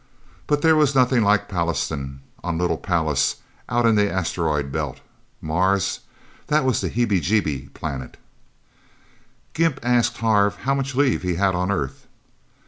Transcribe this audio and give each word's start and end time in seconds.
But 0.47 0.63
there 0.63 0.75
was 0.75 0.95
nothing 0.95 1.21
like 1.21 1.47
Pallastown, 1.47 2.21
on 2.43 2.57
little 2.57 2.79
Pallas, 2.79 3.35
out 3.69 3.85
in 3.85 3.93
the 3.93 4.11
Asteroid 4.11 4.71
Belt... 4.71 4.99
Mars? 5.41 5.99
That 6.47 6.65
was 6.65 6.81
the 6.81 6.89
heebie 6.89 7.21
jeebie 7.21 7.71
planet. 7.75 8.17
Gimp 9.53 9.79
asked 9.83 10.17
Harv 10.17 10.55
how 10.65 10.73
much 10.73 10.95
leave 10.95 11.21
he 11.21 11.35
had 11.35 11.53
on 11.53 11.69
Earth. 11.69 12.07